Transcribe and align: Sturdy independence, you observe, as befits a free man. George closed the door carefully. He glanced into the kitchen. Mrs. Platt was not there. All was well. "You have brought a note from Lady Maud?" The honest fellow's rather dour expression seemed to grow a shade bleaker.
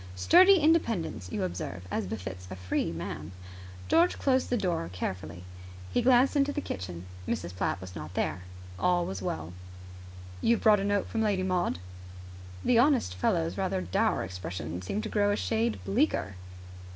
Sturdy 0.15 0.55
independence, 0.55 1.29
you 1.31 1.43
observe, 1.43 1.83
as 1.91 2.07
befits 2.07 2.47
a 2.49 2.55
free 2.55 2.91
man. 2.91 3.33
George 3.87 4.17
closed 4.17 4.49
the 4.49 4.57
door 4.57 4.89
carefully. 4.91 5.43
He 5.93 6.01
glanced 6.01 6.35
into 6.35 6.51
the 6.51 6.59
kitchen. 6.59 7.05
Mrs. 7.27 7.55
Platt 7.55 7.79
was 7.79 7.95
not 7.95 8.15
there. 8.15 8.41
All 8.79 9.05
was 9.05 9.21
well. 9.21 9.53
"You 10.41 10.55
have 10.55 10.63
brought 10.63 10.79
a 10.79 10.83
note 10.83 11.05
from 11.07 11.21
Lady 11.21 11.43
Maud?" 11.43 11.77
The 12.65 12.79
honest 12.79 13.13
fellow's 13.13 13.59
rather 13.59 13.79
dour 13.79 14.23
expression 14.23 14.81
seemed 14.81 15.03
to 15.03 15.09
grow 15.09 15.29
a 15.31 15.35
shade 15.35 15.77
bleaker. 15.85 16.33